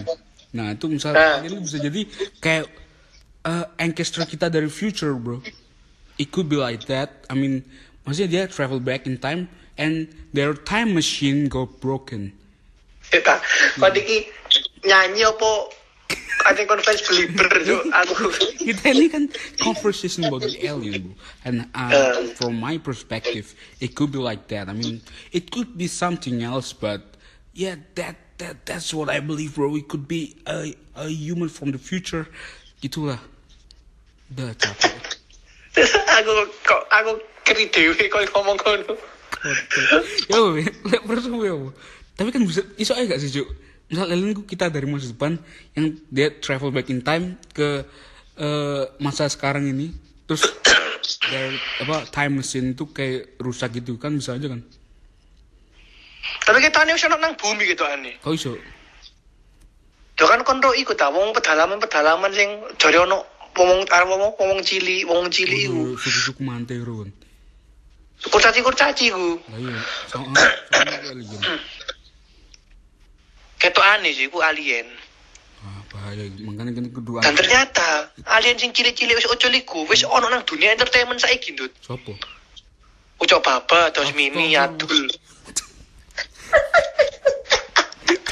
Nah 0.53 0.77
itu 0.77 0.85
Nah. 0.85 0.93
misalnya 1.01 1.29
ini 1.49 1.57
bisa 1.65 1.79
jadi 1.81 2.01
kayak 2.45 2.65
uh, 3.49 3.65
ancestor 3.81 4.29
kita 4.29 4.53
dari 4.53 4.69
future 4.69 5.17
bro. 5.17 5.41
It 6.21 6.29
could 6.29 6.53
be 6.53 6.61
like 6.61 6.85
that. 6.93 7.25
I 7.33 7.35
mean, 7.39 7.65
maksudnya 8.05 8.29
dia 8.29 8.43
travel 8.53 8.85
back 8.85 9.09
in 9.09 9.17
time 9.17 9.49
and 9.81 10.13
their 10.37 10.53
time 10.53 10.93
machine 10.93 11.49
got 11.49 11.81
broken. 11.81 12.37
Kita, 13.09 13.41
kok 13.81 14.29
nyanyi 14.85 15.25
apa 15.25 15.51
ada 16.49 16.65
konferensi 16.65 17.03
belieber 17.05 17.49
Dut. 17.65 17.85
Aku 17.93 18.33
Kita 18.63 18.95
ini 18.95 19.07
kan 19.13 19.25
conversation 19.61 20.25
about 20.27 20.47
the 20.47 20.57
alien 20.65 21.11
bro. 21.11 21.15
And 21.45 21.69
uh, 21.77 22.33
from 22.41 22.57
my 22.57 22.81
perspective, 22.81 23.53
it 23.83 23.93
could 23.93 24.11
be 24.15 24.21
like 24.21 24.49
that. 24.49 24.69
I 24.69 24.75
mean, 24.75 25.05
it 25.33 25.53
could 25.53 25.77
be 25.77 25.87
something 25.87 26.41
else, 26.41 26.73
but 26.73 27.19
yeah, 27.53 27.77
that 27.99 28.17
that 28.39 28.65
that's 28.65 28.95
what 28.95 29.13
I 29.13 29.21
believe, 29.21 29.59
bro. 29.59 29.77
It 29.77 29.91
could 29.91 30.09
be 30.09 30.39
a 30.49 30.73
a 30.97 31.11
human 31.11 31.53
from 31.53 31.75
the 31.75 31.81
future. 31.81 32.31
Gitulah. 32.81 33.21
Dah 34.29 34.53
capek. 34.57 34.95
aku 36.19 36.33
kok 36.67 36.83
aku 36.91 37.13
keri 37.47 37.65
dewe 37.71 37.95
kok 38.09 38.25
ngomong 38.35 38.59
ngono. 38.61 38.93
Yo, 40.27 40.59
perlu 41.07 41.39
yo. 41.47 41.57
Tapi 42.19 42.35
kan 42.35 42.43
bisa 42.43 42.67
iso 42.75 42.99
aja 42.99 43.15
gak 43.15 43.23
sih, 43.23 43.31
Cuk? 43.31 43.68
Misal 43.89 44.13
alien 44.13 44.45
kita 44.45 44.69
dari 44.69 44.85
masa 44.85 45.09
depan 45.09 45.41
yang 45.73 45.97
dia 46.13 46.29
travel 46.45 46.69
back 46.69 46.93
in 46.93 47.01
time 47.01 47.41
ke 47.57 47.89
eh, 48.37 48.85
masa 49.01 49.25
sekarang 49.33 49.65
ini, 49.65 49.97
terus 50.29 50.45
dari 51.33 51.57
apa 51.81 52.05
time 52.13 52.45
machine 52.45 52.77
itu 52.77 52.85
kayak 52.93 53.41
rusak 53.41 53.81
gitu 53.81 53.97
kan 53.97 54.13
bisa 54.13 54.37
aja 54.37 54.53
kan? 54.53 54.61
Tapi 56.45 56.59
kita 56.61 56.85
wis 56.85 57.05
ono 57.09 57.17
nang 57.17 57.33
bumi 57.41 57.65
gitu 57.65 57.85
aneh. 57.89 58.21
Kau 58.21 58.37
iso? 58.37 58.57
Yo 60.19 60.25
kan 60.27 60.45
kon 60.45 60.61
ro 60.61 60.77
iku 60.77 60.93
ta 60.93 61.09
wong 61.09 61.33
pedalaman-pedalaman 61.33 62.33
sing 62.37 62.61
jare 62.77 63.01
ono 63.01 63.25
wong 63.57 63.89
arep 63.89 64.09
wong 64.09 64.37
wong 64.37 64.61
cili, 64.61 65.07
wong 65.09 65.33
cili 65.33 65.65
iku. 65.65 65.97
Suku-suku 65.97 66.43
mantero. 66.45 67.09
Kurcaci-kurcaci 68.19 69.15
iku. 69.15 69.39
Lah 69.49 69.59
iya, 69.63 69.79
alien. 71.15 71.41
Ketok 73.59 73.85
aneh 73.85 74.15
sih 74.15 74.31
iku 74.31 74.39
alien. 74.39 74.87
Ah, 75.67 75.83
bahaya 75.91 76.25
gitu. 76.31 76.47
Makanya 76.47 76.73
kan 76.79 76.87
kedua 76.95 77.19
Dan 77.27 77.35
ternyata 77.35 78.15
alien 78.31 78.55
sing 78.55 78.71
cilik-cilik 78.71 79.19
wis 79.19 79.27
ocol 79.27 79.55
iku 79.59 79.83
wis 79.91 80.07
ono 80.07 80.31
nang 80.31 80.47
dunia 80.47 80.71
entertainment 80.71 81.19
saiki, 81.19 81.59
Dut. 81.59 81.75
sopo? 81.83 82.15
Ucok 83.19 83.43
Baba, 83.43 83.91
terus 83.91 84.15
Mimi. 84.15 84.55
Adul. 84.55 85.11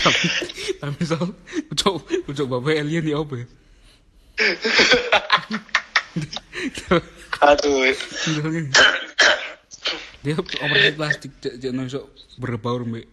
tapi 0.06 0.26
tapi 0.78 0.92
misal 1.02 1.18
ucok 1.74 1.94
ucok 2.30 2.46
bapak 2.46 2.78
alien 2.78 3.10
ya 3.10 3.18
apa 3.18 3.34
ya? 3.42 3.46
Aduh. 7.42 7.90
Dia 10.22 10.34
operasi 10.38 10.90
plastik 10.94 11.32
cek 11.42 11.54
cek 11.58 11.70
no 11.74 11.86
iso 11.86 12.10
berbaur 12.38 12.86
mbek 12.86 13.06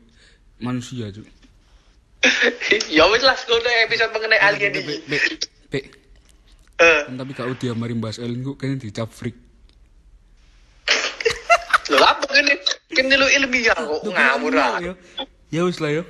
manusia 0.61 1.09
cuy. 1.09 1.27
ya 2.95 3.03
wis 3.11 3.23
lah 3.23 3.35
ngono 3.35 3.69
episode 3.87 4.11
mengenai 4.15 4.39
alien 4.39 4.71
be, 4.83 5.79
Eh, 6.81 7.01
kan 7.05 7.15
tapi 7.15 7.31
kau 7.37 7.53
dia 7.53 7.77
mari 7.77 7.93
bahas 7.93 8.17
alien 8.17 8.41
kok 8.41 8.57
kayaknya 8.57 8.77
dicap 8.81 9.09
freak. 9.13 9.37
lho 11.93 12.01
apa 12.01 12.25
kene? 12.25 12.57
Kene 12.89 13.13
lu 13.13 13.27
ilmiah 13.29 13.77
kok 13.77 14.01
ngawur 14.09 14.53
ah. 14.57 14.81
Ya, 14.81 14.93
ya 15.53 15.61
wis 15.69 15.77
lah 15.77 15.93
yo. 15.93 16.03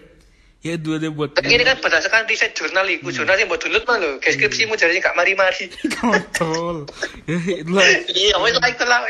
Ya 0.64 0.80
dua 0.80 0.96
deh 0.96 1.12
buat 1.12 1.36
Tapi 1.36 1.52
ini 1.60 1.68
kan 1.68 1.76
berdasarkan 1.84 2.24
riset 2.24 2.56
jurnal 2.56 2.88
iku, 2.88 3.12
jurnal 3.12 3.36
yang 3.36 3.52
buat 3.52 3.60
download 3.60 3.84
mah 3.84 4.00
lho. 4.00 4.12
Deskripsimu 4.24 4.80
jadinya 4.80 5.12
gak 5.12 5.18
mari-mari. 5.20 5.68
kontol. 6.00 6.88
Ya. 7.28 7.36
Iya, 8.08 8.36
wis 8.40 8.56
lah 8.56 8.70
itu 8.72 8.86
lah 8.88 9.04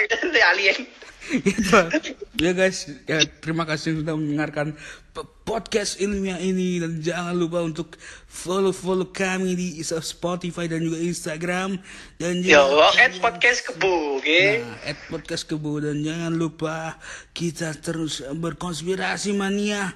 alien. 0.50 0.90
Itulah. 1.32 1.88
Ya 2.36 2.52
guys, 2.52 2.90
ya 3.08 3.24
terima 3.40 3.64
kasih 3.64 4.04
sudah 4.04 4.18
mendengarkan 4.18 4.76
podcast 5.46 6.02
ilmiah 6.02 6.42
ini 6.42 6.82
dan 6.82 7.00
jangan 7.00 7.36
lupa 7.38 7.62
untuk 7.62 7.96
follow-follow 8.26 9.14
kami 9.14 9.54
di 9.54 9.68
Spotify 9.86 10.66
dan 10.66 10.82
juga 10.84 11.00
Instagram 11.00 11.78
dan 12.18 12.42
Yo, 12.42 12.66
juga 12.66 12.90
at 12.98 13.14
podcast 13.22 13.60
kebo, 13.70 14.20
oke? 14.20 14.42
Nah, 14.66 14.90
at 14.90 14.98
podcast 15.08 15.44
kebo 15.46 15.80
dan 15.80 16.02
jangan 16.02 16.34
lupa 16.34 16.98
kita 17.32 17.72
terus 17.78 18.26
berkonspirasi 18.26 19.32
mania. 19.38 19.94